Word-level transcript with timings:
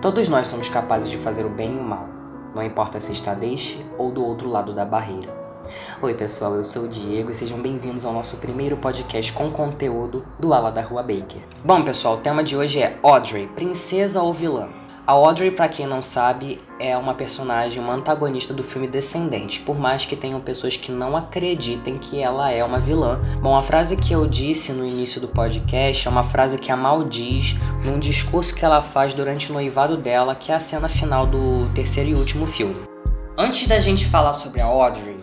Todos 0.00 0.30
nós 0.30 0.46
somos 0.46 0.70
capazes 0.70 1.10
de 1.10 1.18
fazer 1.18 1.44
o 1.44 1.50
bem 1.50 1.76
e 1.76 1.78
o 1.78 1.82
mal, 1.82 2.08
não 2.54 2.62
importa 2.62 2.98
se 2.98 3.12
está 3.12 3.34
deste 3.34 3.84
ou 3.98 4.10
do 4.10 4.24
outro 4.24 4.48
lado 4.48 4.72
da 4.72 4.82
barreira. 4.82 5.30
Oi, 6.00 6.14
pessoal, 6.14 6.54
eu 6.54 6.64
sou 6.64 6.84
o 6.84 6.88
Diego 6.88 7.30
e 7.30 7.34
sejam 7.34 7.60
bem-vindos 7.60 8.06
ao 8.06 8.14
nosso 8.14 8.38
primeiro 8.38 8.78
podcast 8.78 9.30
com 9.34 9.50
conteúdo 9.50 10.24
do 10.38 10.54
Ala 10.54 10.72
da 10.72 10.80
Rua 10.80 11.02
Baker. 11.02 11.42
Bom, 11.62 11.84
pessoal, 11.84 12.14
o 12.14 12.20
tema 12.20 12.42
de 12.42 12.56
hoje 12.56 12.80
é 12.80 12.98
Audrey, 13.02 13.46
princesa 13.48 14.22
ou 14.22 14.32
vilã? 14.32 14.79
A 15.10 15.12
Audrey, 15.12 15.50
para 15.50 15.68
quem 15.68 15.88
não 15.88 16.00
sabe, 16.00 16.60
é 16.78 16.96
uma 16.96 17.14
personagem, 17.14 17.82
uma 17.82 17.94
antagonista 17.94 18.54
do 18.54 18.62
filme 18.62 18.86
Descendente, 18.86 19.58
por 19.58 19.76
mais 19.76 20.06
que 20.06 20.14
tenham 20.14 20.40
pessoas 20.40 20.76
que 20.76 20.92
não 20.92 21.16
acreditem 21.16 21.98
que 21.98 22.22
ela 22.22 22.48
é 22.48 22.62
uma 22.62 22.78
vilã. 22.78 23.20
Bom, 23.42 23.56
a 23.56 23.60
frase 23.60 23.96
que 23.96 24.12
eu 24.12 24.24
disse 24.24 24.70
no 24.70 24.86
início 24.86 25.20
do 25.20 25.26
podcast 25.26 26.06
é 26.06 26.08
uma 26.12 26.22
frase 26.22 26.58
que 26.58 26.70
a 26.70 26.76
Mal 26.76 27.02
diz 27.02 27.56
num 27.84 27.98
discurso 27.98 28.54
que 28.54 28.64
ela 28.64 28.80
faz 28.80 29.12
durante 29.12 29.50
o 29.50 29.52
noivado 29.52 29.96
dela, 29.96 30.36
que 30.36 30.52
é 30.52 30.54
a 30.54 30.60
cena 30.60 30.88
final 30.88 31.26
do 31.26 31.68
terceiro 31.74 32.10
e 32.10 32.14
último 32.14 32.46
filme. 32.46 32.76
Antes 33.36 33.66
da 33.66 33.80
gente 33.80 34.06
falar 34.06 34.32
sobre 34.32 34.60
a 34.60 34.66
Audrey, 34.66 35.16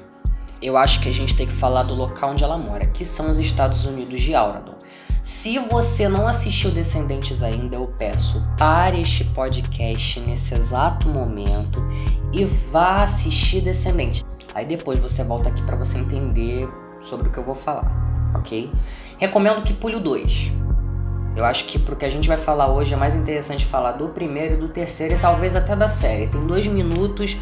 eu 0.61 0.77
acho 0.77 1.02
que 1.02 1.09
a 1.09 1.13
gente 1.13 1.35
tem 1.35 1.45
que 1.45 1.53
falar 1.53 1.84
do 1.84 1.93
local 1.93 2.31
onde 2.31 2.43
ela 2.43 2.57
mora, 2.57 2.85
que 2.85 3.05
são 3.05 3.29
os 3.29 3.39
Estados 3.39 3.85
Unidos 3.85 4.21
de 4.21 4.34
Auradon. 4.34 4.75
Se 5.21 5.59
você 5.59 6.07
não 6.07 6.27
assistiu 6.27 6.71
Descendentes 6.71 7.43
ainda, 7.43 7.75
eu 7.75 7.88
peço 7.99 8.41
pare 8.57 9.02
este 9.02 9.25
podcast 9.25 10.20
nesse 10.21 10.53
exato 10.53 11.07
momento 11.07 11.85
e 12.31 12.45
vá 12.45 13.03
assistir 13.03 13.61
Descendentes. 13.61 14.23
Aí 14.55 14.66
depois 14.66 15.00
você 15.00 15.23
volta 15.23 15.50
aqui 15.50 15.61
para 15.63 15.75
você 15.75 15.97
entender 15.97 16.67
sobre 17.02 17.28
o 17.28 17.31
que 17.31 17.38
eu 17.38 17.44
vou 17.44 17.55
falar, 17.55 17.91
ok? 18.35 18.72
Recomendo 19.17 19.61
que 19.63 19.73
pule 19.73 19.97
o 19.97 20.00
2. 20.00 20.52
Eu 21.35 21.45
acho 21.45 21.66
que 21.66 21.78
pro 21.78 21.95
que 21.95 22.05
a 22.05 22.09
gente 22.09 22.28
vai 22.28 22.38
falar 22.38 22.67
hoje 22.67 22.94
é 22.95 22.97
mais 22.97 23.13
interessante 23.13 23.63
falar 23.63 23.91
do 23.91 24.08
primeiro 24.09 24.55
e 24.55 24.58
do 24.58 24.69
terceiro 24.69 25.13
e 25.13 25.19
talvez 25.19 25.55
até 25.55 25.75
da 25.75 25.88
série. 25.88 26.28
Tem 26.28 26.44
dois 26.47 26.66
minutos 26.66 27.38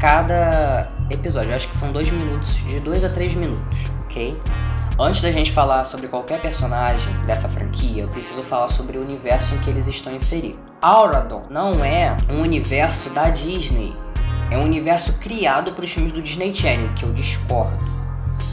cada 0.00 0.90
episódio. 1.10 1.50
Eu 1.50 1.56
acho 1.56 1.68
que 1.68 1.76
são 1.76 1.92
dois 1.92 2.10
minutos, 2.10 2.54
de 2.54 2.80
dois 2.80 3.04
a 3.04 3.08
três 3.08 3.34
minutos, 3.34 3.78
ok? 4.04 4.40
Antes 4.98 5.20
da 5.20 5.30
gente 5.30 5.52
falar 5.52 5.84
sobre 5.84 6.08
qualquer 6.08 6.40
personagem 6.40 7.12
dessa 7.26 7.48
franquia, 7.48 8.04
eu 8.04 8.08
preciso 8.08 8.42
falar 8.42 8.68
sobre 8.68 8.96
o 8.96 9.02
universo 9.02 9.54
em 9.54 9.58
que 9.58 9.68
eles 9.68 9.86
estão 9.86 10.14
inseridos. 10.14 10.58
Auradon 10.80 11.42
não 11.50 11.84
é 11.84 12.16
um 12.30 12.40
universo 12.40 13.10
da 13.10 13.28
Disney, 13.28 13.94
é 14.50 14.56
um 14.56 14.64
universo 14.64 15.12
criado 15.18 15.72
para 15.72 15.84
os 15.84 15.92
filmes 15.92 16.12
do 16.12 16.22
Disney 16.22 16.54
Channel, 16.54 16.94
que 16.94 17.02
eu 17.02 17.12
discordo. 17.12 17.84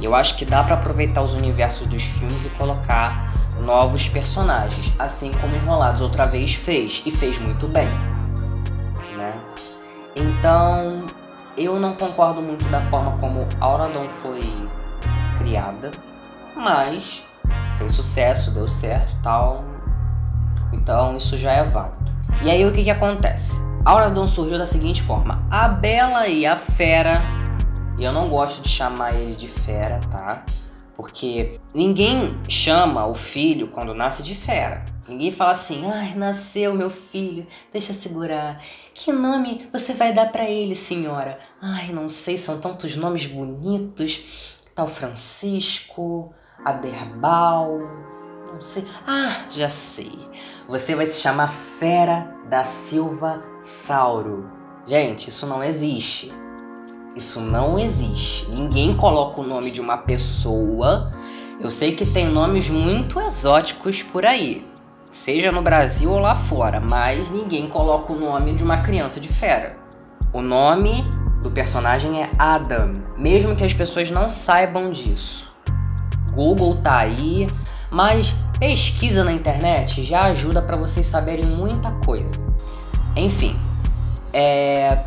Eu 0.02 0.14
acho 0.14 0.36
que 0.36 0.44
dá 0.44 0.62
para 0.64 0.76
aproveitar 0.76 1.22
os 1.22 1.34
universos 1.34 1.88
dos 1.88 2.04
filmes 2.04 2.46
e 2.46 2.50
colocar 2.50 3.32
novos 3.62 4.10
personagens, 4.10 4.92
assim 5.00 5.32
como 5.40 5.56
Enrolados 5.56 6.02
outra 6.02 6.26
vez 6.26 6.54
fez 6.54 7.04
e 7.06 7.12
fez 7.12 7.40
muito 7.40 7.68
bem, 7.68 7.88
né? 9.16 9.34
Então, 10.16 11.06
eu 11.58 11.80
não 11.80 11.96
concordo 11.96 12.42
muito 12.42 12.66
da 12.66 12.82
forma 12.90 13.18
como 13.20 13.48
Auradon 13.60 14.08
foi 14.22 14.42
criada 15.38 15.92
mas 16.56 17.26
fez 17.78 17.92
sucesso, 17.92 18.52
deu 18.52 18.68
certo 18.68 19.16
tal. 19.22 19.64
Então 20.72 21.18
isso 21.18 21.38
já 21.38 21.52
é 21.52 21.64
válido. 21.64 22.12
E 22.42 22.50
aí 22.50 22.66
o 22.66 22.72
que, 22.72 22.84
que 22.84 22.90
acontece? 22.90 23.62
Auradon 23.86 24.28
surgiu 24.28 24.58
da 24.58 24.66
seguinte 24.66 25.02
forma: 25.02 25.46
a 25.50 25.68
Bela 25.68 26.28
e 26.28 26.46
a 26.46 26.56
Fera, 26.56 27.22
e 27.98 28.04
eu 28.04 28.12
não 28.12 28.30
gosto 28.30 28.62
de 28.62 28.70
chamar 28.70 29.14
ele 29.14 29.36
de 29.36 29.48
Fera, 29.48 30.00
tá? 30.10 30.44
Porque 30.96 31.60
ninguém 31.74 32.38
chama 32.48 33.06
o 33.06 33.16
filho 33.16 33.68
quando 33.68 33.94
nasce 33.94 34.24
de 34.24 34.36
Fera. 34.36 34.86
Ninguém 35.08 35.32
fala 35.32 35.52
assim, 35.52 35.86
ai, 35.86 36.16
nasceu 36.16 36.74
meu 36.74 36.90
filho, 36.90 37.46
deixa 37.72 37.92
segurar. 37.92 38.62
Que 38.94 39.12
nome 39.12 39.68
você 39.72 39.94
vai 39.94 40.14
dar 40.14 40.32
para 40.32 40.50
ele, 40.50 40.76
senhora? 40.76 41.38
Ai, 41.62 41.92
não 41.92 42.08
sei, 42.08 42.38
são 42.38 42.60
tantos 42.60 42.96
nomes 42.96 43.26
bonitos. 43.26 44.58
Tal 44.74 44.88
Francisco, 44.88 46.34
Aderbal, 46.64 47.80
não 48.54 48.62
sei. 48.62 48.86
Ah, 49.06 49.44
já 49.50 49.68
sei. 49.68 50.12
Você 50.68 50.96
vai 50.96 51.06
se 51.06 51.20
chamar 51.20 51.50
Fera 51.50 52.36
da 52.50 52.64
Silva 52.64 53.44
Sauro. 53.62 54.50
Gente, 54.88 55.30
isso 55.30 55.46
não 55.46 55.64
existe. 55.64 56.32
Isso 57.16 57.40
não 57.40 57.78
existe. 57.78 58.50
Ninguém 58.50 58.96
coloca 58.96 59.42
o 59.42 59.44
nome 59.44 59.70
de 59.70 59.82
uma 59.82 59.98
pessoa. 59.98 61.12
Eu 61.60 61.70
sei 61.70 61.96
que 61.96 62.06
tem 62.06 62.28
nomes 62.28 62.70
muito 62.70 63.20
exóticos 63.20 64.02
por 64.02 64.26
aí, 64.26 64.66
seja 65.14 65.52
no 65.52 65.62
Brasil 65.62 66.12
ou 66.12 66.18
lá 66.18 66.36
fora, 66.36 66.80
mas 66.80 67.30
ninguém 67.30 67.68
coloca 67.68 68.12
o 68.12 68.20
nome 68.20 68.56
de 68.56 68.64
uma 68.64 68.78
criança 68.78 69.20
de 69.20 69.28
fera. 69.28 69.78
O 70.34 70.42
nome 70.42 71.06
do 71.44 71.52
personagem 71.52 72.22
é 72.22 72.32
Adam, 72.38 72.94
mesmo 73.16 73.56
que 73.56 73.64
as 73.64 73.74
pessoas 73.74 74.10
não 74.10 74.28
saibam 74.28 74.90
disso. 74.90 75.54
Google 76.34 76.78
tá 76.82 76.98
aí, 76.98 77.48
mas 77.92 78.34
pesquisa 78.58 79.24
na 79.24 79.32
internet 79.32 80.04
já 80.04 80.24
ajuda 80.24 80.64
para 80.64 80.76
vocês 80.76 81.06
saberem 81.06 81.46
muita 81.46 81.92
coisa. 81.92 82.44
Enfim, 83.16 83.56
é... 84.34 85.06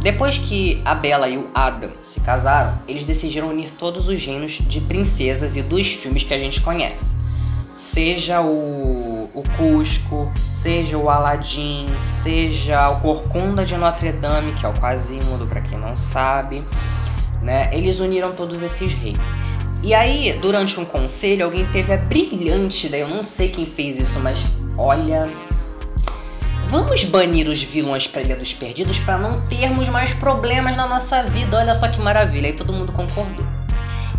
depois 0.00 0.38
que 0.38 0.80
a 0.82 0.94
Bella 0.94 1.28
e 1.28 1.36
o 1.36 1.50
Adam 1.54 1.90
se 2.00 2.20
casaram, 2.20 2.78
eles 2.88 3.04
decidiram 3.04 3.50
unir 3.50 3.70
todos 3.72 4.08
os 4.08 4.24
reinos 4.24 4.52
de 4.52 4.80
princesas 4.80 5.58
e 5.58 5.62
dos 5.62 5.92
filmes 5.92 6.22
que 6.22 6.32
a 6.32 6.38
gente 6.38 6.62
conhece. 6.62 7.20
Seja 7.74 8.42
o, 8.42 9.01
o 9.34 9.42
Cusco, 9.56 10.30
seja 10.50 10.96
o 10.98 11.08
Aladdin, 11.08 11.86
seja 12.00 12.90
o 12.90 13.00
Corcunda 13.00 13.64
de 13.64 13.76
Notre 13.76 14.12
Dame, 14.12 14.52
que 14.52 14.66
é 14.66 14.68
o 14.68 14.72
Quasimodo 14.74 15.46
para 15.46 15.60
quem 15.60 15.78
não 15.78 15.96
sabe, 15.96 16.62
né? 17.40 17.70
Eles 17.72 18.00
uniram 18.00 18.32
todos 18.32 18.62
esses 18.62 18.92
reinos. 18.92 19.22
E 19.82 19.94
aí, 19.94 20.38
durante 20.40 20.78
um 20.78 20.84
conselho, 20.84 21.44
alguém 21.44 21.66
teve 21.66 21.92
a 21.92 21.96
brilhante 21.96 22.86
ideia, 22.86 23.02
eu 23.02 23.08
não 23.08 23.22
sei 23.22 23.48
quem 23.48 23.66
fez 23.66 23.98
isso, 23.98 24.20
mas 24.20 24.44
olha. 24.78 25.28
Vamos 26.68 27.04
banir 27.04 27.48
os 27.48 27.62
vilões 27.62 28.06
para 28.06 28.22
Ilha 28.22 28.36
dos 28.36 28.54
Perdidos 28.54 28.98
para 29.00 29.18
não 29.18 29.42
termos 29.42 29.90
mais 29.90 30.14
problemas 30.14 30.74
na 30.74 30.86
nossa 30.86 31.22
vida. 31.22 31.58
Olha 31.58 31.74
só 31.74 31.86
que 31.86 32.00
maravilha. 32.00 32.46
Aí 32.46 32.54
todo 32.54 32.72
mundo 32.72 32.92
concordou. 32.92 33.44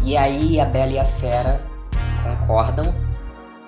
E 0.03 0.15
aí 0.15 0.59
a 0.59 0.65
Bela 0.65 0.91
e 0.91 0.99
a 0.99 1.05
Fera 1.05 1.65
concordam, 2.21 2.93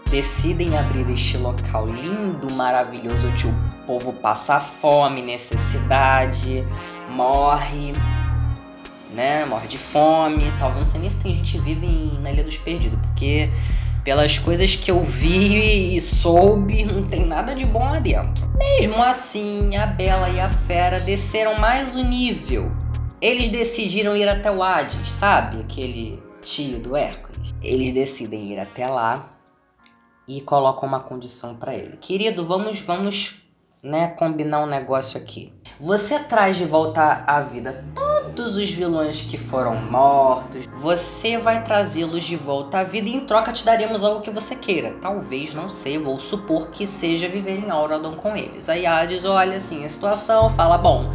decidem 0.09 0.77
abrir 0.77 1.09
este 1.11 1.37
local 1.37 1.87
lindo, 1.87 2.51
maravilhoso, 2.51 3.27
onde 3.27 3.47
o 3.47 3.53
povo 3.85 4.13
passa 4.13 4.59
fome, 4.59 5.21
necessidade, 5.21 6.63
morre 7.09 7.93
né? 9.15 9.45
Morre 9.45 9.67
de 9.67 9.77
fome, 9.77 10.51
talvez 10.59 10.93
não 10.93 11.01
nem 11.01 11.09
se 11.09 11.23
tem 11.23 11.33
gente 11.33 11.57
vive 11.57 11.85
em, 11.85 12.19
na 12.21 12.31
Ilha 12.31 12.43
dos 12.43 12.57
Perdidos, 12.57 12.99
porque 12.99 13.49
pelas 14.03 14.37
coisas 14.37 14.75
que 14.75 14.91
eu 14.91 15.03
vi 15.03 15.95
e 15.95 16.01
soube, 16.01 16.83
não 16.83 17.03
tem 17.03 17.25
nada 17.25 17.55
de 17.55 17.65
bom 17.65 17.83
lá 17.83 17.99
dentro. 17.99 18.47
Mesmo 18.55 19.01
assim, 19.01 19.75
a 19.75 19.87
Bela 19.87 20.29
e 20.29 20.39
a 20.39 20.49
Fera 20.49 20.99
desceram 20.99 21.57
mais 21.57 21.95
o 21.95 22.03
nível. 22.03 22.71
Eles 23.19 23.49
decidiram 23.49 24.15
ir 24.15 24.27
até 24.27 24.51
o 24.51 24.61
Hades, 24.61 25.09
sabe? 25.09 25.61
Aquele 25.61 26.21
tio 26.41 26.77
do 26.77 26.95
Hércules. 26.95 27.55
Eles 27.63 27.93
decidem 27.93 28.51
ir 28.51 28.59
até 28.59 28.85
lá 28.87 29.34
e 30.27 30.41
colocam 30.41 30.87
uma 30.87 30.99
condição 30.99 31.55
para 31.55 31.75
ele. 31.75 31.97
Querido, 31.97 32.45
vamos, 32.45 32.79
vamos, 32.79 33.43
né, 33.81 34.07
combinar 34.17 34.63
um 34.63 34.67
negócio 34.67 35.19
aqui. 35.19 35.53
Você 35.79 36.19
traz 36.19 36.57
de 36.57 36.65
volta 36.65 37.23
à 37.27 37.41
vida 37.41 37.85
todos 38.35 38.57
os 38.57 38.69
vilões 38.69 39.21
que 39.21 39.37
foram 39.37 39.75
mortos, 39.75 40.67
você 40.73 41.37
vai 41.37 41.63
trazê-los 41.63 42.23
de 42.23 42.35
volta 42.35 42.79
à 42.79 42.83
vida 42.83 43.07
e 43.07 43.15
em 43.15 43.21
troca 43.21 43.53
te 43.53 43.63
daremos 43.63 44.03
algo 44.03 44.21
que 44.21 44.31
você 44.31 44.55
queira. 44.55 44.93
Talvez, 45.01 45.53
não 45.53 45.69
sei, 45.69 45.97
vou 45.97 46.19
supor 46.19 46.67
que 46.69 46.85
seja 46.85 47.29
viver 47.29 47.59
em 47.59 47.69
Auradon 47.69 48.15
com 48.15 48.35
eles. 48.35 48.67
Aí 48.67 48.85
Hades 48.85 49.23
olha 49.25 49.57
assim 49.57 49.85
a 49.85 49.89
situação, 49.89 50.49
fala, 50.49 50.77
bom, 50.77 51.13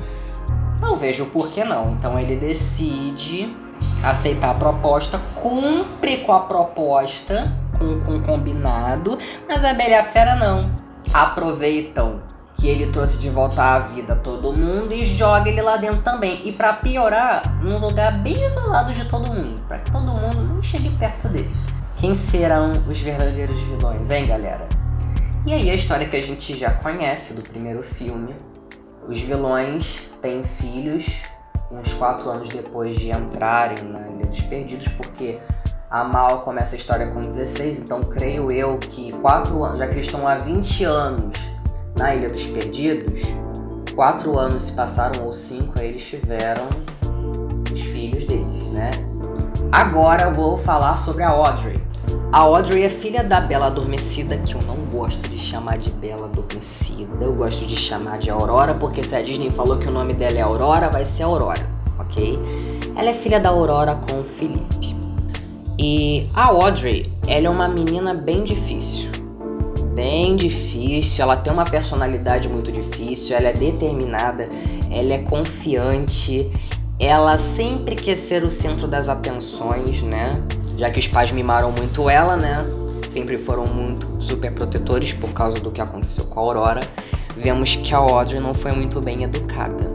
não 0.80 0.96
vejo 0.96 1.26
por 1.26 1.50
que 1.50 1.62
não. 1.62 1.90
Então 1.92 2.18
ele 2.18 2.36
decide 2.36 3.54
aceitar 4.02 4.52
a 4.52 4.54
proposta, 4.54 5.20
cumpre 5.34 6.18
com 6.18 6.32
a 6.32 6.40
proposta, 6.40 7.52
com, 7.80 7.98
com 8.00 8.20
combinado, 8.20 9.16
mas 9.48 9.64
a 9.64 9.72
Bela 9.72 9.90
e 9.90 9.94
a 9.94 10.04
Fera 10.04 10.36
não. 10.36 10.70
Aproveitam 11.12 12.20
que 12.54 12.68
ele 12.68 12.92
trouxe 12.92 13.18
de 13.18 13.30
volta 13.30 13.62
à 13.62 13.78
vida 13.78 14.14
todo 14.14 14.52
mundo 14.52 14.92
e 14.92 15.04
joga 15.04 15.48
ele 15.48 15.62
lá 15.62 15.78
dentro 15.78 16.02
também. 16.02 16.42
E 16.44 16.52
para 16.52 16.74
piorar, 16.74 17.58
num 17.62 17.78
lugar 17.78 18.22
bem 18.22 18.34
isolado 18.34 18.92
de 18.92 19.06
todo 19.06 19.32
mundo, 19.32 19.60
para 19.66 19.78
que 19.78 19.90
todo 19.90 20.04
mundo 20.04 20.52
não 20.52 20.62
chegue 20.62 20.90
perto 20.90 21.26
dele. 21.28 21.50
Quem 21.96 22.14
serão 22.14 22.72
os 22.86 23.00
verdadeiros 23.00 23.58
vilões, 23.60 24.10
hein, 24.10 24.26
galera? 24.26 24.68
E 25.46 25.54
aí 25.54 25.70
a 25.70 25.74
história 25.74 26.06
que 26.06 26.16
a 26.16 26.22
gente 26.22 26.56
já 26.56 26.70
conhece 26.70 27.34
do 27.34 27.42
primeiro 27.42 27.82
filme. 27.82 28.34
Os 29.08 29.18
vilões 29.18 30.12
têm 30.20 30.44
filhos 30.44 31.22
uns 31.70 31.94
quatro 31.94 32.28
anos 32.28 32.48
depois 32.48 32.98
de 32.98 33.10
entrarem 33.10 33.84
na 33.84 34.00
Ilha 34.08 34.26
dos 34.26 34.40
Perdidos, 34.40 34.88
porque 34.88 35.38
a 35.90 36.04
Mal 36.04 36.42
começa 36.42 36.76
a 36.76 36.78
história 36.78 37.08
com 37.08 37.20
16, 37.20 37.80
então 37.80 38.04
creio 38.04 38.52
eu 38.52 38.78
que 38.78 39.10
quatro 39.18 39.64
anos, 39.64 39.80
já 39.80 39.88
que 39.88 39.94
eles 39.94 40.06
estão 40.06 40.26
há 40.26 40.36
20 40.36 40.84
anos 40.84 41.36
na 41.98 42.14
Ilha 42.14 42.30
dos 42.30 42.44
Perdidos, 42.46 43.22
quatro 43.92 44.38
anos 44.38 44.62
se 44.62 44.72
passaram, 44.72 45.26
ou 45.26 45.34
cinco, 45.34 45.74
aí 45.80 45.88
eles 45.88 46.04
tiveram 46.06 46.68
os 47.72 47.80
filhos 47.80 48.24
deles, 48.24 48.62
né? 48.66 48.92
Agora 49.72 50.22
eu 50.22 50.34
vou 50.34 50.58
falar 50.58 50.96
sobre 50.96 51.24
a 51.24 51.30
Audrey. 51.30 51.82
A 52.32 52.38
Audrey 52.38 52.84
é 52.84 52.88
filha 52.88 53.24
da 53.24 53.40
Bela 53.40 53.66
Adormecida, 53.66 54.38
que 54.38 54.54
eu 54.54 54.60
não 54.68 54.76
gosto 54.96 55.28
de 55.28 55.38
chamar 55.40 55.76
de 55.76 55.90
Bela 55.90 56.26
Adormecida. 56.26 57.24
Eu 57.24 57.34
gosto 57.34 57.66
de 57.66 57.76
chamar 57.76 58.18
de 58.18 58.30
Aurora, 58.30 58.74
porque 58.74 59.02
se 59.02 59.16
a 59.16 59.22
Disney 59.22 59.50
falou 59.50 59.76
que 59.76 59.88
o 59.88 59.90
nome 59.90 60.14
dela 60.14 60.38
é 60.38 60.42
Aurora, 60.42 60.88
vai 60.88 61.04
ser 61.04 61.24
Aurora, 61.24 61.66
ok? 61.98 62.38
Ela 62.94 63.10
é 63.10 63.14
filha 63.14 63.40
da 63.40 63.48
Aurora 63.48 63.96
com 63.96 64.20
o 64.20 64.24
Felipe. 64.24 64.99
E 65.82 66.26
a 66.34 66.48
Audrey, 66.48 67.06
ela 67.26 67.46
é 67.46 67.48
uma 67.48 67.66
menina 67.66 68.12
bem 68.12 68.44
difícil. 68.44 69.08
Bem 69.94 70.36
difícil, 70.36 71.22
ela 71.22 71.38
tem 71.38 71.50
uma 71.50 71.64
personalidade 71.64 72.50
muito 72.50 72.70
difícil, 72.70 73.34
ela 73.34 73.48
é 73.48 73.52
determinada, 73.54 74.46
ela 74.90 75.14
é 75.14 75.18
confiante, 75.18 76.50
ela 76.98 77.38
sempre 77.38 77.96
quer 77.96 78.14
ser 78.14 78.44
o 78.44 78.50
centro 78.50 78.86
das 78.86 79.08
atenções, 79.08 80.02
né? 80.02 80.42
já 80.76 80.90
que 80.90 80.98
os 80.98 81.08
pais 81.08 81.32
mimaram 81.32 81.72
muito 81.72 82.10
ela, 82.10 82.36
né? 82.36 82.62
Sempre 83.10 83.38
foram 83.38 83.64
muito 83.64 84.06
super 84.20 84.52
protetores 84.52 85.14
por 85.14 85.30
causa 85.30 85.60
do 85.60 85.70
que 85.70 85.80
aconteceu 85.80 86.26
com 86.26 86.40
a 86.40 86.42
Aurora. 86.42 86.80
Vemos 87.34 87.76
que 87.76 87.94
a 87.94 87.98
Audrey 87.98 88.38
não 88.38 88.54
foi 88.54 88.72
muito 88.72 89.00
bem 89.00 89.22
educada, 89.22 89.90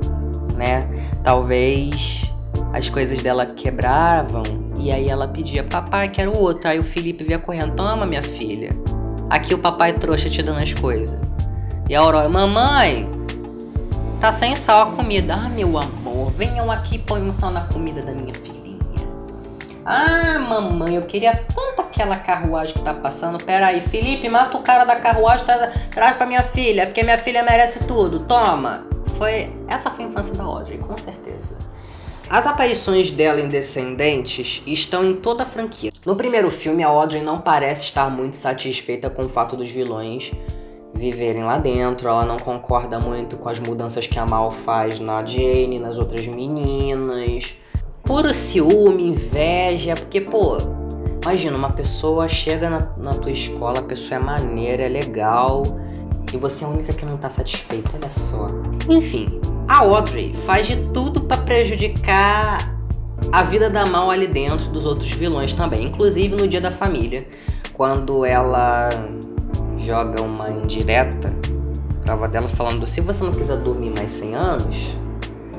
né? 0.55 0.89
Talvez 1.23 2.33
as 2.73 2.89
coisas 2.89 3.21
dela 3.21 3.45
quebravam 3.45 4.64
e 4.85 4.91
aí 4.91 5.09
ela 5.09 5.27
pedia: 5.27 5.63
Papai, 5.63 6.09
quero 6.09 6.37
outro. 6.37 6.69
Aí 6.69 6.77
o 6.77 6.83
Felipe 6.83 7.23
via 7.23 7.39
correndo: 7.39 7.75
Toma, 7.75 8.05
minha 8.05 8.21
filha. 8.21 8.77
Aqui 9.27 9.55
o 9.55 9.57
papai 9.57 9.93
trouxa 9.93 10.29
te 10.29 10.43
dando 10.43 10.59
as 10.59 10.73
coisas. 10.73 11.19
E 11.89 11.95
a 11.95 11.99
Aurora: 11.99 12.29
Mamãe, 12.29 13.09
tá 14.21 14.31
sem 14.31 14.55
sal 14.55 14.83
a 14.83 14.91
comida. 14.91 15.33
Ah, 15.33 15.49
meu 15.49 15.75
amor, 15.75 16.29
venham 16.29 16.71
aqui 16.71 16.97
e 16.97 16.99
põe 16.99 17.19
um 17.19 17.31
sal 17.31 17.49
na 17.49 17.61
comida 17.61 18.03
da 18.03 18.11
minha 18.11 18.35
filha. 18.35 18.55
Ah, 19.83 20.37
mamãe, 20.37 20.95
eu 20.95 21.01
queria 21.03 21.35
tanto 21.35 21.81
aquela 21.81 22.15
carruagem 22.15 22.75
que 22.75 22.83
tá 22.83 22.93
passando. 22.93 23.43
Pera 23.43 23.67
aí, 23.67 23.81
Felipe, 23.81 24.29
mata 24.29 24.55
o 24.55 24.61
cara 24.61 24.83
da 24.83 24.97
carruagem, 24.97 25.45
traz, 25.47 25.89
traz 25.89 26.15
pra 26.15 26.27
minha 26.27 26.43
filha, 26.43 26.85
porque 26.85 27.01
minha 27.01 27.17
filha 27.17 27.41
merece 27.41 27.87
tudo. 27.87 28.19
Toma. 28.19 28.85
Foi, 29.17 29.51
essa 29.67 29.89
foi 29.89 30.05
a 30.05 30.07
infância 30.09 30.35
da 30.35 30.43
Audrey, 30.43 30.77
com 30.77 30.95
certeza. 30.95 31.57
As 32.29 32.47
aparições 32.47 33.11
dela 33.11 33.39
em 33.39 33.47
Descendentes 33.47 34.61
estão 34.65 35.05
em 35.05 35.15
toda 35.15 35.43
a 35.43 35.45
franquia. 35.45 35.91
No 36.05 36.15
primeiro 36.15 36.49
filme, 36.49 36.83
a 36.83 36.87
Audrey 36.87 37.21
não 37.21 37.39
parece 37.39 37.85
estar 37.85 38.09
muito 38.09 38.37
satisfeita 38.37 39.09
com 39.09 39.23
o 39.23 39.29
fato 39.29 39.55
dos 39.55 39.69
vilões 39.69 40.31
viverem 40.93 41.43
lá 41.43 41.57
dentro. 41.57 42.07
Ela 42.07 42.25
não 42.25 42.37
concorda 42.37 42.99
muito 42.99 43.37
com 43.37 43.49
as 43.49 43.59
mudanças 43.59 44.07
que 44.07 44.17
a 44.17 44.25
Mal 44.25 44.51
faz 44.51 44.99
na 44.99 45.23
Jane, 45.25 45.79
nas 45.79 45.97
outras 45.97 46.25
meninas 46.25 47.55
puro 48.05 48.31
ciúme, 48.31 49.03
inveja, 49.03 49.95
porque, 49.95 50.21
pô, 50.21 50.57
imagina, 51.23 51.57
uma 51.57 51.71
pessoa 51.71 52.29
chega 52.29 52.69
na, 52.69 52.79
na 52.97 53.11
tua 53.11 53.31
escola, 53.31 53.79
a 53.79 53.83
pessoa 53.83 54.19
é 54.19 54.23
maneira, 54.23 54.83
é 54.83 54.87
legal, 54.87 55.63
e 56.31 56.37
você 56.37 56.63
é 56.63 56.67
a 56.67 56.69
única 56.69 56.93
que 56.93 57.03
não 57.03 57.17
tá 57.17 57.29
satisfeita, 57.29 57.89
olha 57.95 58.11
só. 58.11 58.45
Enfim, 58.87 59.41
a 59.67 59.79
Audrey 59.79 60.33
faz 60.45 60.67
de 60.67 60.75
tudo 60.93 61.21
para 61.21 61.37
prejudicar 61.37 62.75
a 63.31 63.43
vida 63.43 63.69
da 63.69 63.85
Mal 63.85 64.11
ali 64.11 64.27
dentro 64.27 64.69
dos 64.69 64.85
outros 64.85 65.09
vilões 65.11 65.53
também, 65.53 65.85
inclusive 65.85 66.35
no 66.35 66.47
dia 66.47 66.61
da 66.61 66.71
família, 66.71 67.27
quando 67.73 68.25
ela 68.25 68.89
joga 69.77 70.21
uma 70.21 70.49
indireta 70.49 71.33
pra 72.03 72.13
avó 72.13 72.27
dela 72.27 72.49
falando: 72.49 72.85
se 72.85 73.01
você 73.01 73.23
não 73.23 73.31
quiser 73.31 73.57
dormir 73.57 73.91
mais 73.97 74.11
100 74.11 74.35
anos, 74.35 74.97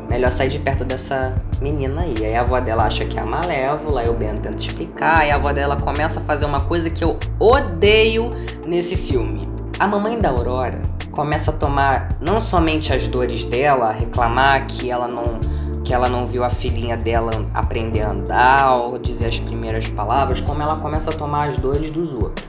melhor 0.08 0.31
sair 0.31 0.49
de 0.49 0.58
perto 0.58 0.85
dessa 0.85 1.35
menina 1.61 2.03
aí. 2.03 2.14
Aí 2.25 2.35
a 2.35 2.41
avó 2.41 2.61
dela 2.61 2.85
acha 2.85 3.05
que 3.05 3.19
é 3.19 3.23
a 3.23 3.26
malévola, 3.26 4.03
aí 4.03 4.08
o 4.08 4.14
Ben 4.14 4.37
tenta 4.37 4.56
explicar, 4.56 5.23
aí 5.23 5.31
a 5.31 5.37
avó 5.37 5.53
dela 5.53 5.76
começa 5.76 6.20
a 6.20 6.23
fazer 6.23 6.47
uma 6.47 6.61
coisa 6.61 6.88
que 6.88 7.03
eu 7.03 7.19
odeio 7.41 8.32
nesse 8.64 8.97
filme. 8.97 9.49
A 9.79 9.87
mamãe 9.87 10.20
da 10.20 10.31
Aurora 10.31 10.95
começa 11.16 11.50
a 11.50 11.54
tomar 11.54 12.10
não 12.20 12.38
somente 12.38 12.92
as 12.92 13.08
dores 13.08 13.42
dela, 13.42 13.90
reclamar 13.90 14.66
que 14.66 14.90
ela 14.90 15.08
não 15.08 15.40
que 15.82 15.94
ela 15.94 16.08
não 16.08 16.26
viu 16.26 16.42
a 16.42 16.50
filhinha 16.50 16.96
dela 16.96 17.30
aprender 17.54 18.02
a 18.02 18.10
andar 18.10 18.74
ou 18.74 18.98
dizer 18.98 19.28
as 19.28 19.38
primeiras 19.38 19.88
palavras, 19.88 20.40
como 20.40 20.60
ela 20.60 20.76
começa 20.76 21.10
a 21.10 21.12
tomar 21.12 21.48
as 21.48 21.56
dores 21.58 21.92
dos 21.92 22.12
outros. 22.12 22.44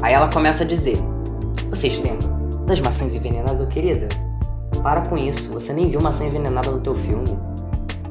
Aí 0.00 0.14
ela 0.14 0.30
começa 0.30 0.62
a 0.62 0.66
dizer: 0.66 0.96
Vocês 1.68 1.98
lembram 1.98 2.64
das 2.64 2.80
maçãs 2.80 3.14
envenenadas, 3.14 3.66
querida? 3.68 4.08
Para 4.82 5.02
com 5.02 5.18
isso, 5.18 5.52
você 5.52 5.72
nem 5.72 5.90
viu 5.90 6.00
maçã 6.00 6.24
envenenada 6.24 6.70
no 6.70 6.80
teu 6.80 6.94
filme. 6.94 7.36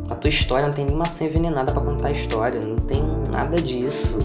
A 0.09 0.15
tua 0.15 0.29
história 0.29 0.67
não 0.67 0.73
tem 0.73 0.85
nem 0.85 0.95
maçã 0.95 1.23
envenenada 1.23 1.71
para 1.71 1.81
contar 1.81 2.09
a 2.09 2.11
história, 2.11 2.59
não 2.59 2.77
tem 2.77 3.01
nada 3.31 3.55
disso. 3.61 4.19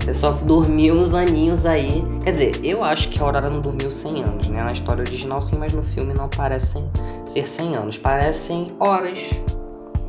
Você 0.00 0.14
só 0.14 0.32
dormiu 0.32 0.94
uns 0.94 1.14
aninhos 1.14 1.66
aí. 1.66 2.02
Quer 2.24 2.30
dizer, 2.32 2.64
eu 2.64 2.82
acho 2.82 3.10
que 3.10 3.20
a 3.20 3.22
Aurora 3.22 3.50
não 3.50 3.60
dormiu 3.60 3.90
100 3.90 4.22
anos, 4.22 4.48
né? 4.48 4.62
Na 4.62 4.72
história 4.72 5.02
original 5.02 5.40
sim, 5.42 5.58
mas 5.58 5.74
no 5.74 5.82
filme 5.82 6.14
não 6.14 6.28
parecem 6.28 6.90
ser 7.24 7.46
100 7.46 7.76
anos. 7.76 7.98
Parecem 7.98 8.68
horas. 8.80 9.18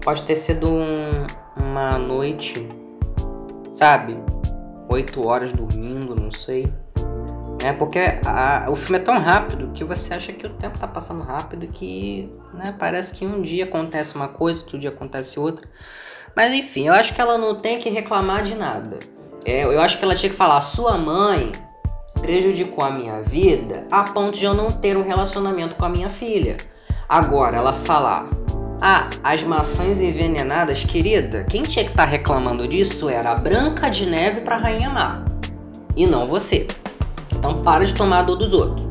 Pode 0.04 0.24
ter 0.24 0.36
sido 0.36 0.74
um, 0.74 1.26
uma 1.56 1.98
noite, 2.00 2.68
sabe? 3.74 4.18
8 4.90 5.26
horas 5.26 5.52
dormindo, 5.52 6.16
não 6.16 6.32
sei. 6.32 6.72
É 7.64 7.72
porque 7.72 8.00
a, 8.26 8.68
o 8.70 8.76
filme 8.76 8.98
é 8.98 9.04
tão 9.04 9.20
rápido 9.20 9.72
que 9.72 9.84
você 9.84 10.14
acha 10.14 10.34
que 10.34 10.48
o 10.48 10.50
tempo 10.50 10.80
tá 10.80 10.88
passando 10.88 11.22
rápido 11.22 11.68
que 11.68 12.32
né, 12.54 12.76
parece 12.78 13.14
que 13.14 13.26
um 13.26 13.42
dia 13.42 13.66
acontece 13.66 14.16
uma 14.16 14.28
coisa, 14.28 14.62
outro 14.62 14.80
dia 14.80 14.90
acontece 14.90 15.40
outra. 15.40 15.68
Mas 16.36 16.54
enfim, 16.54 16.88
eu 16.88 16.94
acho 16.94 17.14
que 17.14 17.22
ela 17.22 17.38
não 17.38 17.56
tem 17.56 17.80
que 17.80 17.90
reclamar 17.90 18.44
de 18.44 18.56
nada. 18.56 18.98
É, 19.46 19.64
eu 19.64 19.82
acho 19.82 19.98
que 19.98 20.04
ela 20.04 20.16
tinha 20.16 20.30
que 20.30 20.36
falar: 20.36 20.62
sua 20.62 20.98
mãe 20.98 21.52
prejudicou 22.20 22.84
a 22.84 22.92
minha 22.92 23.22
vida 23.22 23.88
a 23.92 24.04
ponto 24.04 24.38
de 24.38 24.46
eu 24.46 24.54
não 24.54 24.68
ter 24.68 24.96
um 24.96 25.04
relacionamento 25.04 25.76
com 25.76 25.86
a 25.86 25.90
minha 25.90 26.10
filha. 26.10 26.58
Agora, 27.08 27.58
ela 27.58 27.74
falar: 27.74 28.28
ah, 28.82 29.10
as 29.24 29.44
maçãs 29.44 30.02
envenenadas, 30.02 30.84
querida, 30.84 31.44
quem 31.44 31.64
tinha 31.64 31.86
que 31.86 31.92
estar 31.92 32.06
tá 32.06 32.10
reclamando 32.10 32.68
disso 32.68 33.10
era 33.10 33.32
a 33.32 33.36
Branca 33.36 33.90
de 33.90 34.06
Neve 34.06 34.42
para 34.42 34.58
Rainha 34.58 34.90
Mar. 34.90 35.24
E 35.96 36.08
não 36.08 36.26
você. 36.28 36.68
Então 37.36 37.62
para 37.62 37.86
de 37.86 37.94
tomar 37.94 38.20
a 38.20 38.24
dor 38.24 38.38
dos 38.38 38.54
outros. 38.54 38.88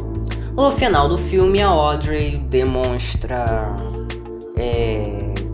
No 0.55 0.71
final 0.73 1.09
do 1.09 1.17
filme, 1.17 1.63
a 1.63 1.69
Audrey 1.69 2.37
demonstra 2.37 3.75
é, 4.57 5.03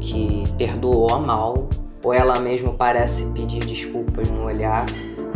que 0.01 0.45
perdoou 0.59 1.13
a 1.13 1.19
Mal, 1.19 1.69
ou 2.07 2.15
ela 2.15 2.39
mesmo 2.39 2.75
parece 2.75 3.33
pedir 3.33 3.59
desculpas 3.65 4.31
no 4.31 4.45
olhar. 4.45 4.87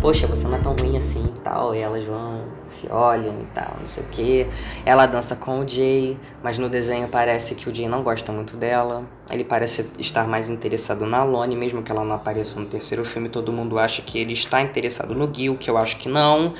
Poxa, 0.01 0.29
você 0.29 0.47
não 0.47 0.57
é 0.57 0.61
tão 0.61 0.77
ruim 0.77 0.97
assim 0.97 1.35
e 1.37 1.41
tal. 1.41 1.75
E 1.75 1.81
elas 1.81 2.05
vão, 2.05 2.45
se 2.69 2.87
olham 2.89 3.41
e 3.41 3.47
tal, 3.47 3.75
não 3.77 3.85
sei 3.85 4.05
o 4.05 4.07
que. 4.07 4.47
Ela 4.87 5.05
dança 5.07 5.35
com 5.35 5.59
o 5.59 5.69
Jay, 5.69 6.17
mas 6.45 6.59
no 6.59 6.69
desenho 6.69 7.09
parece 7.09 7.57
que 7.57 7.69
o 7.69 7.75
Jay 7.75 7.89
não 7.89 8.05
gosta 8.05 8.31
muito 8.31 8.57
dela. 8.57 9.03
Ele 9.29 9.43
parece 9.43 9.91
estar 9.99 10.29
mais 10.29 10.49
interessado 10.49 11.05
na 11.05 11.25
Lone, 11.25 11.57
mesmo 11.57 11.83
que 11.83 11.91
ela 11.91 12.05
não 12.05 12.15
apareça 12.15 12.61
no 12.61 12.67
terceiro 12.67 13.05
filme. 13.05 13.29
Todo 13.29 13.53
mundo 13.53 13.77
acha 13.77 14.01
que 14.01 14.17
ele 14.17 14.33
está 14.33 14.63
interessado 14.63 15.13
no 15.13 15.29
Gil, 15.35 15.57
que 15.57 15.69
eu 15.69 15.77
acho 15.77 15.99
que 15.99 16.09
não. 16.09 16.55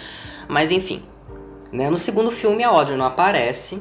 Mas 0.49 0.73
enfim, 0.73 1.05
né? 1.71 1.89
no 1.89 1.97
segundo 1.97 2.33
filme 2.33 2.65
a 2.65 2.69
Audrey 2.69 2.99
não 2.99 3.07
aparece, 3.07 3.81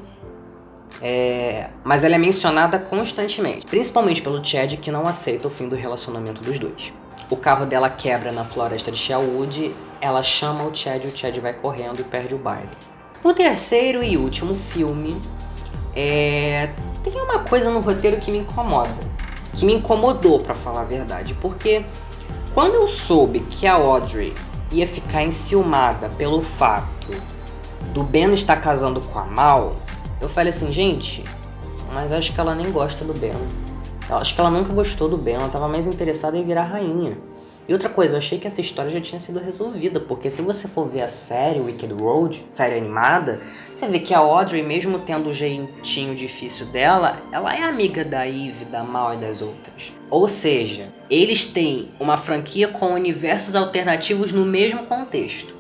é, 1.02 1.70
mas 1.84 2.04
ela 2.04 2.16
é 2.16 2.18
mencionada 2.18 2.78
constantemente, 2.78 3.66
principalmente 3.66 4.22
pelo 4.22 4.44
Chad 4.44 4.74
que 4.78 4.92
não 4.92 5.08
aceita 5.08 5.48
o 5.48 5.52
fim 5.52 5.68
do 5.68 5.76
relacionamento 5.76 6.42
dos 6.42 6.60
dois. 6.60 6.94
O 7.30 7.38
carro 7.38 7.66
dela 7.66 7.90
quebra 7.90 8.32
na 8.32 8.44
floresta 8.44 8.92
de 8.92 8.98
Sherwood, 8.98 9.74
ela 10.02 10.24
chama 10.24 10.64
o 10.64 10.76
Chad, 10.76 11.06
o 11.06 11.16
Chad 11.16 11.38
vai 11.38 11.54
correndo 11.54 12.00
e 12.00 12.04
perde 12.04 12.34
o 12.34 12.38
baile. 12.38 12.70
No 13.24 13.34
terceiro 13.34 14.04
e 14.04 14.18
último 14.18 14.56
filme, 14.56 15.22
é, 15.96 16.74
tem 17.04 17.14
uma 17.22 17.40
coisa 17.40 17.70
no 17.70 17.80
roteiro 17.80 18.18
que 18.18 18.32
me 18.32 18.40
incomoda, 18.40 18.90
que 19.54 19.66
me 19.66 19.74
incomodou 19.74 20.40
para 20.40 20.56
falar 20.56 20.82
a 20.82 20.86
verdade, 20.86 21.34
porque 21.36 21.84
quando 22.54 22.76
eu 22.76 22.88
soube 22.88 23.42
que 23.42 23.68
a 23.68 23.74
Audrey 23.74 24.34
ia 24.72 24.88
ficar 24.88 25.24
enciumada 25.24 26.10
pelo 26.10 26.42
fato 26.42 27.10
do 27.94 28.04
Ben 28.04 28.34
estar 28.34 28.58
casando 28.58 29.02
com 29.02 29.20
a 29.20 29.26
Mal, 29.26 29.76
eu 30.22 30.28
falei 30.28 30.50
assim, 30.50 30.72
gente, 30.72 31.24
mas 31.94 32.12
acho 32.12 32.34
que 32.34 32.40
ela 32.40 32.54
nem 32.54 32.72
gosta 32.72 33.06
do 33.06 33.14
Ben. 33.14 33.34
Eu 34.10 34.16
acho 34.18 34.34
que 34.34 34.42
ela 34.42 34.50
nunca 34.50 34.74
gostou 34.74 35.08
do 35.08 35.18
Ben, 35.18 35.36
ela 35.36 35.48
estava 35.48 35.68
mais 35.68 35.88
interessada 35.88 36.38
em 36.38 36.44
virar 36.44 36.64
rainha. 36.64 37.18
E 37.68 37.74
outra 37.74 37.88
coisa, 37.88 38.16
eu 38.16 38.18
achei 38.18 38.40
que 38.40 38.48
essa 38.48 38.62
história 38.62 38.90
já 38.90 39.00
tinha 39.00 39.20
sido 39.20 39.40
resolvida, 39.40 40.00
porque 40.00 40.32
se 40.32 40.42
você 40.42 40.68
for 40.68 40.90
ver 40.90 41.02
a 41.02 41.08
série 41.08 41.60
Wicked 41.60 41.94
Road, 41.94 42.44
série 42.50 42.76
animada, 42.76 43.40
você 43.72 43.88
vê 43.88 44.00
que 44.00 44.12
a 44.12 44.18
Audrey, 44.18 44.64
mesmo 44.64 44.98
tendo 44.98 45.30
o 45.30 45.34
jeitinho 45.34 46.16
difícil 46.16 46.66
dela, 46.66 47.22
ela 47.32 47.56
é 47.56 47.62
amiga 47.62 48.04
da 48.04 48.28
Eve, 48.28 48.66
da 48.66 48.84
Mal 48.84 49.14
e 49.14 49.18
das 49.18 49.44
outras. 49.44 49.92
Ou 50.10 50.28
seja, 50.28 50.88
eles 51.12 51.46
têm 51.46 51.90
uma 52.00 52.18
franquia 52.18 52.68
com 52.68 52.96
universos 52.96 53.56
alternativos 53.56 54.32
no 54.32 54.46
mesmo 54.46 54.88
contexto. 54.88 55.59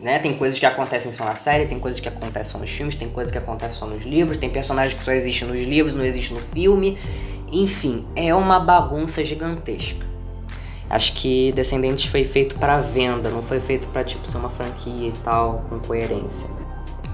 Né? 0.00 0.18
Tem 0.18 0.36
coisas 0.36 0.58
que 0.58 0.66
acontecem 0.66 1.10
só 1.10 1.24
na 1.24 1.34
série, 1.34 1.66
tem 1.66 1.80
coisas 1.80 2.00
que 2.00 2.08
acontecem 2.08 2.52
só 2.52 2.58
nos 2.58 2.70
filmes, 2.70 2.94
tem 2.94 3.08
coisas 3.08 3.32
que 3.32 3.38
acontecem 3.38 3.78
só 3.78 3.86
nos 3.86 4.04
livros, 4.04 4.36
tem 4.36 4.50
personagens 4.50 4.98
que 4.98 5.04
só 5.04 5.12
existem 5.12 5.48
nos 5.48 5.66
livros, 5.66 5.94
não 5.94 6.04
existe 6.04 6.34
no 6.34 6.40
filme. 6.40 6.98
Enfim, 7.50 8.06
é 8.14 8.34
uma 8.34 8.58
bagunça 8.58 9.24
gigantesca. 9.24 10.04
Acho 10.88 11.14
que 11.14 11.52
Descendentes 11.52 12.06
foi 12.06 12.24
feito 12.24 12.56
para 12.56 12.78
venda, 12.78 13.28
não 13.28 13.42
foi 13.42 13.58
feito 13.58 13.88
para 13.88 14.04
tipo 14.04 14.26
ser 14.26 14.38
uma 14.38 14.50
franquia 14.50 15.08
e 15.08 15.14
tal 15.24 15.64
com 15.68 15.78
coerência. 15.80 16.48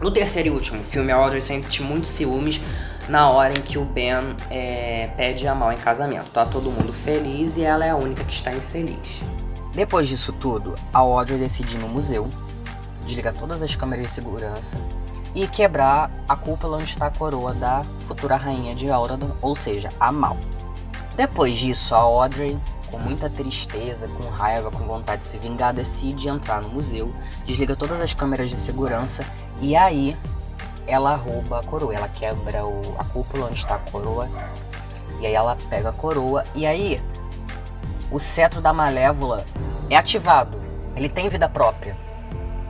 No 0.00 0.10
terceiro 0.10 0.48
e 0.48 0.50
último 0.50 0.82
filme, 0.82 1.12
a 1.12 1.16
Audrey 1.16 1.40
sente 1.40 1.82
muitos 1.82 2.10
ciúmes 2.10 2.60
na 3.08 3.30
hora 3.30 3.54
em 3.54 3.62
que 3.62 3.78
o 3.78 3.84
Ben 3.84 4.36
é, 4.50 5.08
pede 5.16 5.46
a 5.46 5.54
Mal 5.54 5.72
em 5.72 5.76
casamento. 5.76 6.30
Tá 6.30 6.44
todo 6.44 6.70
mundo 6.70 6.92
feliz 6.92 7.56
e 7.56 7.62
ela 7.62 7.84
é 7.84 7.90
a 7.90 7.96
única 7.96 8.24
que 8.24 8.34
está 8.34 8.52
infeliz. 8.52 9.22
Depois 9.74 10.08
disso 10.08 10.32
tudo, 10.32 10.74
a 10.92 10.98
Audrey 10.98 11.38
decide 11.38 11.76
ir 11.76 11.80
no 11.80 11.88
museu, 11.88 12.28
desligar 13.12 13.34
todas 13.34 13.62
as 13.62 13.76
câmeras 13.76 14.06
de 14.06 14.10
segurança 14.10 14.78
e 15.34 15.46
quebrar 15.46 16.10
a 16.28 16.34
cúpula 16.34 16.78
onde 16.78 16.84
está 16.84 17.06
a 17.06 17.10
coroa 17.10 17.52
da 17.52 17.84
futura 18.08 18.36
rainha 18.36 18.74
de 18.74 18.90
Auradon, 18.90 19.30
ou 19.40 19.54
seja, 19.54 19.90
a 20.00 20.10
Mal. 20.10 20.36
Depois 21.14 21.58
disso, 21.58 21.94
a 21.94 21.98
Audrey, 21.98 22.58
com 22.90 22.98
muita 22.98 23.28
tristeza, 23.28 24.08
com 24.08 24.28
raiva, 24.30 24.70
com 24.70 24.84
vontade 24.84 25.22
de 25.22 25.28
se 25.28 25.38
vingar, 25.38 25.74
decide 25.74 26.28
entrar 26.28 26.62
no 26.62 26.70
museu, 26.70 27.14
desliga 27.44 27.76
todas 27.76 28.00
as 28.00 28.14
câmeras 28.14 28.50
de 28.50 28.56
segurança 28.56 29.24
e 29.60 29.76
aí 29.76 30.16
ela 30.86 31.14
rouba 31.14 31.60
a 31.60 31.62
coroa, 31.62 31.94
ela 31.94 32.08
quebra 32.08 32.64
o, 32.64 32.94
a 32.98 33.04
cúpula 33.04 33.46
onde 33.46 33.58
está 33.58 33.76
a 33.76 33.78
coroa 33.78 34.28
e 35.20 35.26
aí 35.26 35.34
ela 35.34 35.56
pega 35.70 35.90
a 35.90 35.92
coroa 35.92 36.44
e 36.54 36.66
aí 36.66 37.00
o 38.10 38.18
cetro 38.18 38.60
da 38.60 38.72
Malévola 38.72 39.44
é 39.88 39.96
ativado, 39.96 40.60
ele 40.96 41.08
tem 41.08 41.28
vida 41.28 41.48
própria, 41.48 41.96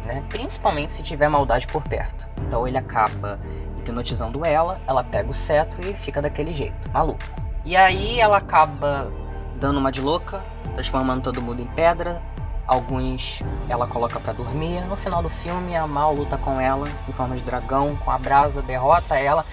né? 0.04 0.25
Principalmente 0.28 0.90
se 0.90 1.02
tiver 1.02 1.28
maldade 1.28 1.66
por 1.66 1.82
perto. 1.82 2.26
Então 2.47 2.66
ele 2.66 2.78
acaba 2.78 3.38
hipnotizando 3.78 4.44
ela, 4.44 4.80
ela 4.87 5.02
pega 5.02 5.30
o 5.30 5.35
cetro 5.35 5.87
e 5.87 5.94
fica 5.94 6.23
daquele 6.23 6.52
jeito, 6.52 6.90
maluco. 6.90 7.23
E 7.64 7.76
aí 7.76 8.18
ela 8.18 8.38
acaba 8.38 9.11
dando 9.56 9.78
uma 9.78 9.92
de 9.92 10.00
louca, 10.00 10.42
transformando 10.75 11.23
todo 11.23 11.40
mundo 11.40 11.61
em 11.61 11.66
pedra. 11.66 12.23
Alguns 12.66 13.42
ela 13.68 13.87
coloca 13.87 14.18
para 14.18 14.32
dormir. 14.32 14.80
No 14.87 14.97
final 14.97 15.23
do 15.23 15.28
filme, 15.28 15.76
a 15.76 15.87
Mal 15.87 16.14
luta 16.14 16.38
com 16.38 16.61
ela 16.61 16.88
em 17.09 17.12
forma 17.12 17.37
de 17.37 17.42
dragão, 17.42 17.97
com 17.97 18.11
a 18.11 18.18
brasa, 18.18 18.62
derrota 18.62 19.16
ela 19.16 19.44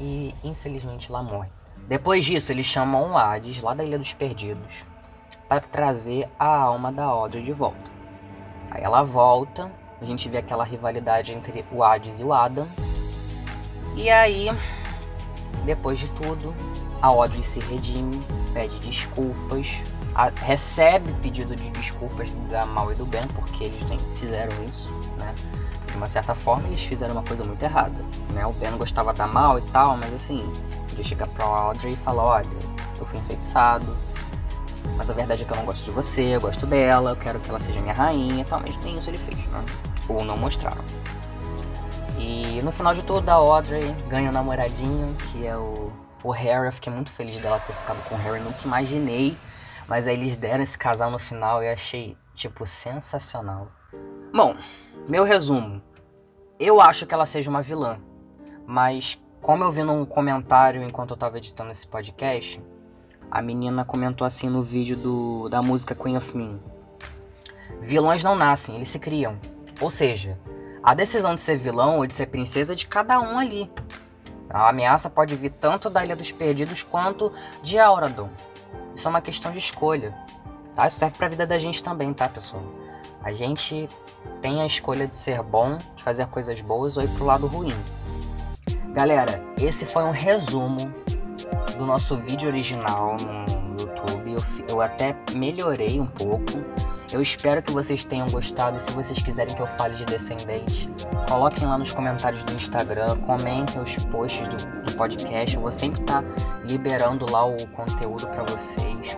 e 0.00 0.34
infelizmente 0.44 1.10
ela 1.10 1.22
morre. 1.22 1.48
Depois 1.86 2.24
disso, 2.24 2.52
eles 2.52 2.66
chamam 2.66 3.12
o 3.12 3.18
Hades 3.18 3.60
lá 3.60 3.74
da 3.74 3.84
Ilha 3.84 3.98
dos 3.98 4.12
Perdidos 4.12 4.84
para 5.48 5.60
trazer 5.60 6.28
a 6.38 6.46
alma 6.46 6.92
da 6.92 7.04
Audrey 7.04 7.42
de 7.42 7.52
volta. 7.52 7.90
Aí 8.70 8.82
ela 8.82 9.02
volta, 9.02 9.70
a 10.00 10.04
gente 10.04 10.28
vê 10.28 10.38
aquela 10.38 10.64
rivalidade 10.64 11.32
entre 11.32 11.64
o 11.72 11.82
Hades 11.82 12.20
e 12.20 12.24
o 12.24 12.32
Adam. 12.32 12.66
E 13.94 14.08
aí, 14.10 14.48
depois 15.64 15.98
de 15.98 16.08
tudo, 16.10 16.54
a 17.02 17.08
Audrey 17.08 17.42
se 17.42 17.60
redime, 17.60 18.20
pede 18.52 18.78
desculpas, 18.80 19.82
a, 20.14 20.28
recebe 20.28 21.12
pedido 21.22 21.54
de 21.54 21.70
desculpas 21.70 22.30
da 22.48 22.64
Mal 22.66 22.92
e 22.92 22.94
do 22.94 23.04
Ben, 23.06 23.26
porque 23.34 23.64
eles 23.64 23.82
nem 23.88 23.98
fizeram 24.16 24.52
isso, 24.64 24.90
né? 25.16 25.34
De 25.90 25.96
uma 25.96 26.06
certa 26.06 26.34
forma, 26.34 26.68
eles 26.68 26.82
fizeram 26.82 27.12
uma 27.12 27.22
coisa 27.22 27.44
muito 27.44 27.62
errada, 27.62 28.04
né? 28.32 28.46
O 28.46 28.52
Ben 28.52 28.70
gostava 28.76 29.12
da 29.12 29.26
Mal 29.26 29.58
e 29.58 29.62
tal, 29.62 29.96
mas 29.96 30.12
assim, 30.14 30.48
podia 30.88 31.04
chegar 31.04 31.26
pra 31.28 31.44
Audrey 31.44 31.92
e 31.92 31.96
falar, 31.96 32.24
olha, 32.24 32.58
eu 32.98 33.06
fui 33.06 33.18
enfeitiçado, 33.18 33.96
mas 34.96 35.10
a 35.10 35.14
verdade 35.14 35.42
é 35.42 35.46
que 35.46 35.52
eu 35.52 35.56
não 35.56 35.64
gosto 35.64 35.84
de 35.84 35.90
você, 35.90 36.36
eu 36.36 36.40
gosto 36.40 36.66
dela, 36.66 37.10
eu 37.10 37.16
quero 37.16 37.38
que 37.40 37.48
ela 37.48 37.60
seja 37.60 37.80
minha 37.80 37.94
rainha 37.94 38.42
e 38.42 38.44
tal, 38.44 38.60
mas 38.60 38.76
nem 38.84 38.98
isso 38.98 39.10
ele 39.10 39.18
fez, 39.18 39.38
né? 39.48 39.64
Ou 40.08 40.24
não 40.24 40.36
mostraram. 40.36 40.84
E 42.18 42.60
no 42.62 42.72
final 42.72 42.94
de 42.94 43.02
tudo, 43.02 43.28
a 43.28 43.34
Audrey 43.34 43.92
ganha 44.08 44.28
o 44.28 44.30
um 44.30 44.34
namoradinho, 44.34 45.14
que 45.30 45.46
é 45.46 45.56
o, 45.56 45.92
o 46.24 46.30
Harry. 46.30 46.66
Eu 46.66 46.72
fiquei 46.72 46.92
muito 46.92 47.12
feliz 47.12 47.38
dela 47.38 47.60
ter 47.60 47.72
ficado 47.72 48.02
com 48.08 48.14
o 48.14 48.18
Harry, 48.18 48.40
nunca 48.40 48.64
imaginei. 48.64 49.36
Mas 49.86 50.06
aí 50.06 50.14
eles 50.14 50.36
deram 50.36 50.62
esse 50.62 50.76
casal 50.76 51.10
no 51.10 51.18
final 51.18 51.62
e 51.62 51.68
eu 51.68 51.72
achei, 51.72 52.16
tipo, 52.34 52.66
sensacional. 52.66 53.68
Bom, 54.34 54.56
meu 55.08 55.24
resumo. 55.24 55.80
Eu 56.60 56.80
acho 56.80 57.06
que 57.06 57.14
ela 57.14 57.24
seja 57.24 57.48
uma 57.48 57.62
vilã, 57.62 58.00
mas 58.66 59.16
como 59.40 59.62
eu 59.62 59.70
vi 59.70 59.84
num 59.84 60.04
comentário 60.04 60.82
enquanto 60.82 61.12
eu 61.12 61.16
tava 61.16 61.38
editando 61.38 61.70
esse 61.70 61.86
podcast, 61.86 62.60
a 63.30 63.40
menina 63.40 63.84
comentou 63.84 64.26
assim 64.26 64.48
no 64.48 64.62
vídeo 64.62 64.96
do, 64.96 65.48
da 65.48 65.62
música 65.62 65.94
Queen 65.94 66.16
of 66.16 66.36
Me. 66.36 66.60
Vilões 67.80 68.24
não 68.24 68.34
nascem, 68.34 68.74
eles 68.74 68.88
se 68.88 68.98
criam. 68.98 69.38
Ou 69.80 69.90
seja, 69.90 70.38
a 70.82 70.94
decisão 70.94 71.34
de 71.34 71.40
ser 71.40 71.56
vilão 71.56 71.98
ou 71.98 72.06
de 72.06 72.14
ser 72.14 72.26
princesa 72.26 72.72
é 72.72 72.76
de 72.76 72.86
cada 72.86 73.20
um 73.20 73.38
ali. 73.38 73.70
A 74.50 74.68
ameaça 74.68 75.10
pode 75.10 75.36
vir 75.36 75.50
tanto 75.50 75.90
da 75.90 76.04
Ilha 76.04 76.16
dos 76.16 76.32
Perdidos 76.32 76.82
quanto 76.82 77.32
de 77.62 77.78
Auradon. 77.78 78.30
Isso 78.94 79.06
é 79.06 79.10
uma 79.10 79.20
questão 79.20 79.52
de 79.52 79.58
escolha. 79.58 80.14
Tá? 80.74 80.86
Isso 80.86 80.98
serve 80.98 81.16
pra 81.16 81.28
vida 81.28 81.46
da 81.46 81.58
gente 81.58 81.82
também, 81.82 82.12
tá, 82.12 82.28
pessoal? 82.28 82.62
A 83.22 83.32
gente 83.32 83.88
tem 84.40 84.62
a 84.62 84.66
escolha 84.66 85.06
de 85.06 85.16
ser 85.16 85.42
bom, 85.42 85.76
de 85.94 86.02
fazer 86.02 86.26
coisas 86.28 86.60
boas 86.60 86.96
ou 86.96 87.02
ir 87.02 87.08
pro 87.10 87.24
lado 87.24 87.46
ruim. 87.46 87.74
Galera, 88.92 89.42
esse 89.58 89.84
foi 89.84 90.02
um 90.04 90.10
resumo 90.10 90.78
do 91.76 91.84
nosso 91.84 92.16
vídeo 92.16 92.48
original 92.48 93.16
no 93.16 93.80
YouTube. 93.80 94.32
Eu, 94.32 94.42
eu 94.68 94.80
até 94.80 95.14
melhorei 95.34 96.00
um 96.00 96.06
pouco. 96.06 96.52
Eu 97.10 97.22
espero 97.22 97.62
que 97.62 97.72
vocês 97.72 98.04
tenham 98.04 98.28
gostado 98.28 98.78
se 98.78 98.90
vocês 98.90 99.22
quiserem 99.22 99.54
que 99.54 99.62
eu 99.62 99.66
fale 99.66 99.94
de 99.94 100.04
Descendente, 100.04 100.90
coloquem 101.26 101.66
lá 101.66 101.78
nos 101.78 101.90
comentários 101.90 102.42
do 102.44 102.52
Instagram, 102.52 103.16
comentem 103.20 103.80
os 103.80 103.96
posts 104.04 104.46
do, 104.48 104.82
do 104.82 104.92
podcast. 104.92 105.56
Eu 105.56 105.62
vou 105.62 105.72
sempre 105.72 106.02
estar 106.02 106.22
tá 106.22 106.28
liberando 106.64 107.30
lá 107.30 107.46
o 107.46 107.66
conteúdo 107.68 108.26
para 108.26 108.42
vocês. 108.42 109.16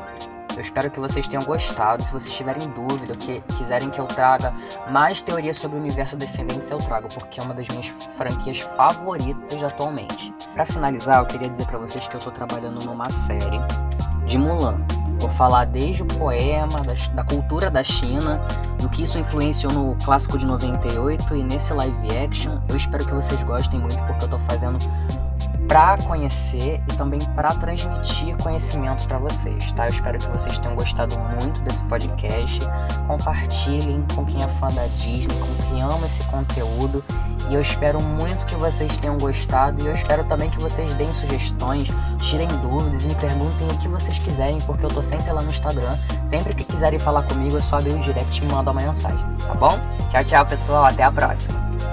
Eu 0.54 0.62
espero 0.62 0.90
que 0.90 1.00
vocês 1.00 1.26
tenham 1.26 1.44
gostado. 1.44 2.02
Se 2.04 2.12
vocês 2.12 2.35
tiverem 2.35 2.68
dúvida, 2.70 3.14
que 3.16 3.40
quiserem 3.56 3.90
que 3.90 4.00
eu 4.00 4.06
traga 4.06 4.52
mais 4.90 5.20
teorias 5.20 5.56
sobre 5.56 5.76
o 5.76 5.80
universo 5.80 6.16
Descendentes, 6.16 6.70
eu 6.70 6.78
trago, 6.78 7.09
porque 7.09 7.40
é 7.40 7.42
uma 7.42 7.54
das 7.54 7.66
minhas 7.68 7.88
franquias 8.16 8.61
favoritas 8.61 9.62
atualmente. 9.62 10.32
Para 10.54 10.64
finalizar, 10.64 11.20
eu 11.20 11.26
queria 11.26 11.49
dizer 11.49 11.66
para 11.66 11.78
vocês 11.78 12.06
que 12.06 12.14
eu 12.14 12.20
tô 12.20 12.30
trabalhando 12.30 12.85
numa 12.85 13.11
série 13.11 13.59
de 14.26 14.38
Mulan. 14.38 15.00
Vou 15.20 15.30
falar 15.30 15.66
desde 15.66 16.02
o 16.02 16.06
poema, 16.06 16.80
da, 16.80 16.94
da 17.14 17.24
cultura 17.24 17.70
da 17.70 17.84
China, 17.84 18.40
do 18.80 18.88
que 18.88 19.02
isso 19.02 19.18
influenciou 19.18 19.72
no 19.72 19.96
clássico 20.02 20.38
de 20.38 20.46
98 20.46 21.36
e 21.36 21.42
nesse 21.42 21.72
live 21.72 22.16
action. 22.16 22.58
Eu 22.68 22.76
espero 22.76 23.04
que 23.04 23.12
vocês 23.12 23.40
gostem 23.42 23.78
muito, 23.78 23.98
porque 24.06 24.24
eu 24.24 24.28
tô 24.28 24.38
fazendo 24.40 24.78
para 25.70 25.98
conhecer 25.98 26.82
e 26.92 26.96
também 26.96 27.20
para 27.36 27.50
transmitir 27.50 28.36
conhecimento 28.38 29.06
para 29.06 29.18
vocês, 29.18 29.70
tá? 29.70 29.84
Eu 29.84 29.90
espero 29.90 30.18
que 30.18 30.26
vocês 30.26 30.58
tenham 30.58 30.74
gostado 30.74 31.16
muito 31.40 31.60
desse 31.60 31.84
podcast. 31.84 32.58
Compartilhem 33.06 34.04
com 34.12 34.26
quem 34.26 34.42
é 34.42 34.48
fã 34.48 34.68
da 34.68 34.88
Disney, 34.88 35.38
com 35.38 35.68
quem 35.68 35.80
ama 35.80 36.06
esse 36.06 36.24
conteúdo. 36.24 37.04
E 37.48 37.54
eu 37.54 37.60
espero 37.60 38.00
muito 38.00 38.44
que 38.46 38.56
vocês 38.56 38.96
tenham 38.96 39.16
gostado. 39.16 39.80
E 39.84 39.86
eu 39.86 39.94
espero 39.94 40.24
também 40.24 40.50
que 40.50 40.58
vocês 40.58 40.92
deem 40.94 41.14
sugestões, 41.14 41.88
tirem 42.18 42.48
dúvidas 42.48 43.04
e 43.04 43.08
me 43.08 43.14
perguntem 43.14 43.68
o 43.68 43.78
que 43.78 43.86
vocês 43.86 44.18
quiserem, 44.18 44.58
porque 44.62 44.84
eu 44.84 44.90
tô 44.90 45.04
sempre 45.04 45.30
lá 45.30 45.40
no 45.40 45.50
Instagram. 45.50 45.96
Sempre 46.24 46.52
que 46.52 46.64
quiserem 46.64 46.98
falar 46.98 47.22
comigo, 47.22 47.56
é 47.56 47.60
só 47.60 47.78
abrir 47.78 47.92
o 47.92 48.00
direct 48.00 48.42
e 48.42 48.44
me 48.44 48.52
mandar 48.52 48.72
uma 48.72 48.80
mensagem, 48.80 49.24
tá 49.46 49.54
bom? 49.54 49.78
Tchau, 50.10 50.24
tchau, 50.24 50.46
pessoal. 50.46 50.86
Até 50.86 51.04
a 51.04 51.12
próxima. 51.12 51.69